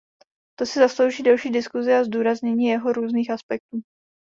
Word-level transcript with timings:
To 0.59 0.65
si 0.65 0.79
zaslouží 0.79 1.23
delší 1.23 1.49
diskusi 1.49 1.93
a 1.93 2.03
zdůraznění 2.03 2.65
jeho 2.65 2.93
různých 2.93 3.31
aspektů. 3.31 3.81